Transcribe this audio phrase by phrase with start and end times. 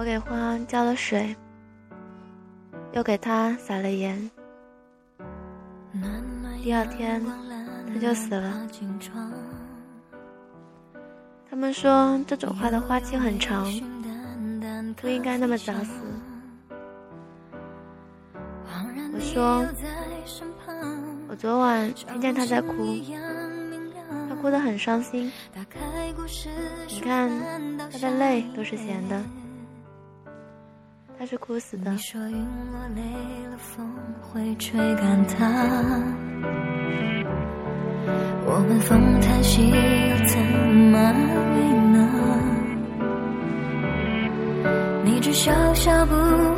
[0.00, 1.36] 我给花浇了水，
[2.94, 4.30] 又给它撒了盐。
[6.64, 7.22] 第二天，
[7.86, 8.66] 它就死了。
[11.50, 13.66] 他们说这种花的花期很长，
[14.96, 15.92] 不应该那么早死。
[19.12, 19.66] 我说，
[21.28, 22.96] 我昨晚听见他在哭，
[24.30, 25.30] 他哭得很伤心。
[26.88, 27.30] 你看，
[27.92, 29.22] 他的泪都是咸的，
[31.20, 31.90] 他是哭死的。
[31.90, 33.02] 你说云落泪
[33.50, 33.86] 了，风
[34.22, 35.46] 会吹干它
[38.46, 40.38] 我们风叹息又怎
[40.72, 41.12] 么
[41.56, 41.60] 为
[41.92, 41.98] 呢？
[45.04, 46.14] 你只笑笑不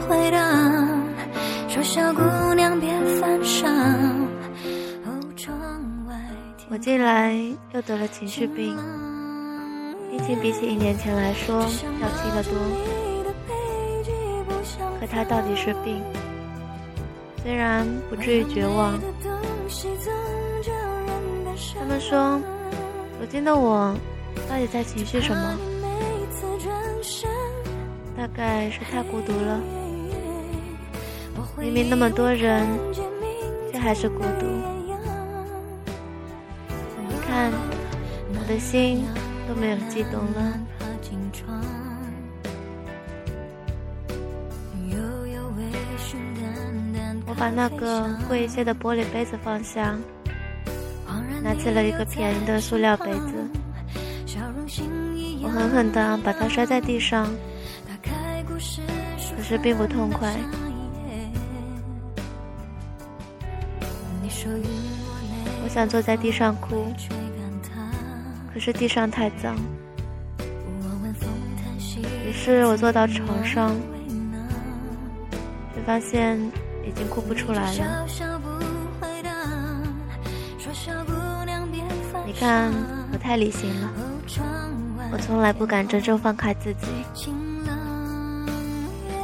[0.06, 0.38] 回答，
[1.68, 2.22] 说小姑
[2.54, 2.88] 娘别
[3.20, 3.68] 犯傻。
[3.68, 5.58] 哦，窗
[6.06, 6.14] 外
[6.70, 7.34] 我近来
[7.74, 8.76] 又得了情绪病，
[10.08, 12.52] 病情比起一年前来说要轻得多。
[15.02, 16.00] 可他到底是病，
[17.42, 18.96] 虽然不至于绝望。
[21.76, 22.40] 他们说，
[23.18, 23.92] 如今的我
[24.48, 25.58] 到底在情绪什么？
[28.16, 29.60] 大概是太孤独了。
[31.58, 32.64] 明明那么多人，
[33.72, 34.46] 却还是孤独。
[37.08, 37.50] 你看，
[38.28, 39.04] 我的心
[39.48, 40.60] 都没有悸动了。
[47.42, 49.96] 把那个贵一些的玻璃杯子放下。
[51.42, 53.32] 拿起了一个便宜的塑料杯子，
[55.42, 57.26] 我狠狠地把它摔在地上，
[59.36, 60.32] 可是并不痛快。
[65.64, 66.86] 我想坐在地上哭，
[68.54, 69.56] 可是地上太脏。
[72.24, 73.74] 于是我坐到床上，
[75.74, 76.40] 却发现
[76.86, 78.06] 已经哭不出来了。
[82.24, 82.72] 你看，
[83.12, 83.90] 我太理性了，
[85.12, 86.86] 我从来不敢真正放开自己，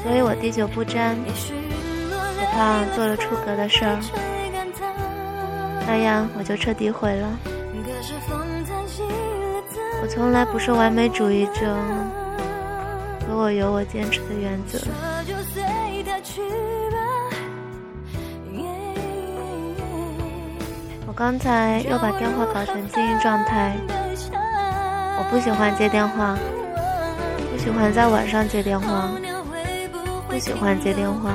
[0.03, 3.99] 所以我滴酒不沾，我怕做了出格的事儿，
[5.87, 7.29] 那样我就彻底毁了。
[10.01, 11.77] 我从来不是完美主义者，
[13.27, 14.79] 可我有我坚持的原则。
[21.19, 23.75] 刚才又把电话搞成静音状态。
[23.91, 26.39] 我不喜欢接电话，
[27.51, 29.11] 不喜欢在晚上接电话，
[30.29, 31.33] 不喜欢接电话。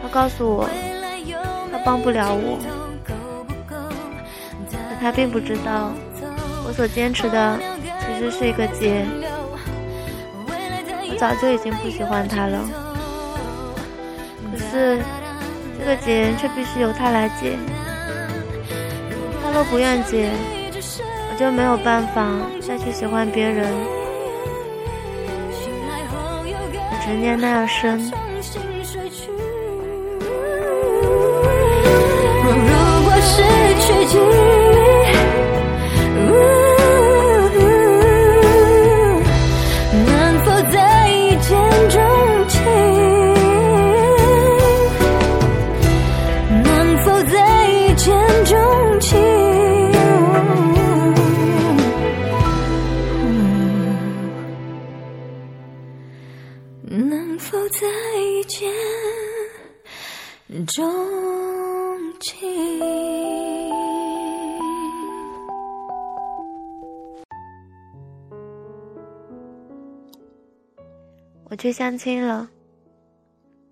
[0.00, 0.66] 他告诉我，
[1.70, 2.58] 他帮不了我，
[4.70, 5.92] 可他并不知道，
[6.66, 9.04] 我所坚持的其实是一个结。
[10.48, 12.58] 我早就已经不喜欢他了，
[14.50, 15.02] 可是。
[15.80, 17.56] 这个结却必须由他来解，
[19.42, 20.28] 他若不愿解，
[21.32, 22.22] 我就没有办法
[22.60, 23.66] 再去喜欢别人。
[26.44, 28.12] 我执念那样深，
[56.82, 57.86] 能否再
[58.48, 58.72] 见
[60.66, 60.84] 钟
[62.20, 62.38] 情。
[71.48, 72.48] 我去相亲了，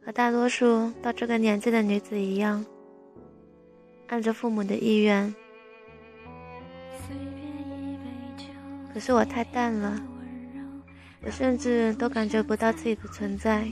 [0.05, 2.65] 和大多数到这个年纪的女子一样，
[4.09, 5.35] 按着父母的意愿。
[8.93, 9.97] 可是我太淡了，
[11.23, 13.67] 我甚至都感觉不到自己的存在。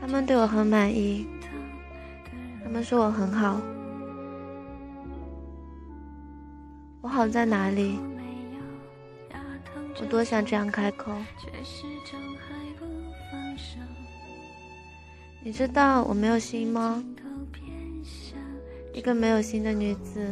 [0.00, 1.26] 他们对我很满意，
[2.62, 3.60] 他们说我很好。
[7.00, 7.98] 我好在哪里？
[10.00, 11.12] 我多想这样开口。
[15.42, 17.02] 你知道我没有心吗？
[18.92, 20.24] 一个没有心的女子，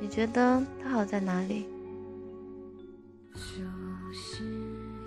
[0.00, 1.66] 你觉得她好在哪里？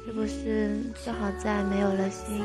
[0.09, 2.43] 是不是就好在没有了心？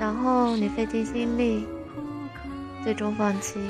[0.00, 1.64] 然后你费尽心力，
[2.82, 3.60] 最终放弃，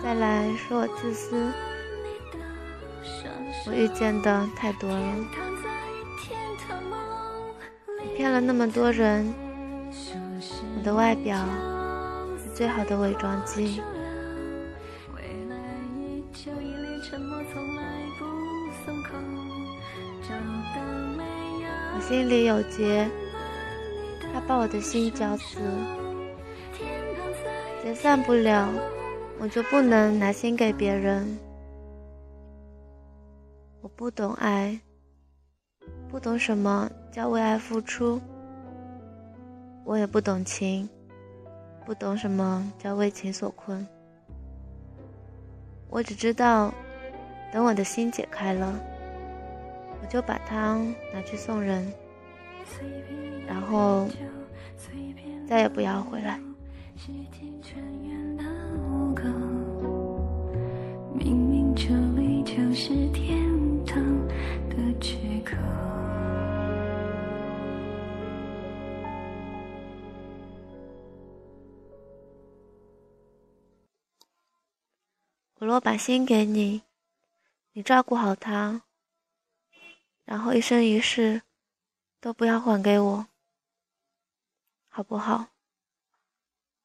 [0.00, 1.52] 再来说我自私，
[3.66, 5.16] 我遇见的太多了，
[8.16, 9.34] 骗了那么多人，
[10.78, 11.36] 我的外表
[12.40, 13.82] 是最好的伪装剂。
[15.12, 15.18] 我
[22.06, 23.08] 心里有结，
[24.30, 25.58] 他把我的心绞死，
[27.82, 28.68] 结散不了，
[29.40, 31.26] 我就不能拿心给别人。
[33.80, 34.78] 我不懂爱，
[36.10, 38.20] 不懂什么叫为爱付出，
[39.84, 40.86] 我也不懂情，
[41.86, 43.86] 不懂什么叫为情所困。
[45.88, 46.70] 我只知道，
[47.50, 48.78] 等我的心解开了。
[50.04, 50.76] 我就把它
[51.14, 51.90] 拿去送人，
[53.46, 54.06] 然后
[55.48, 56.38] 再也不要回来。
[61.14, 61.88] 明明这
[62.20, 63.40] 里就是天
[63.86, 64.28] 堂
[64.68, 65.56] 的缺口。
[75.60, 76.82] 我若把心给你，
[77.72, 78.82] 你照顾好它。
[80.24, 81.42] 然后一生一世
[82.20, 83.26] 都不要还给我，
[84.88, 85.53] 好不好？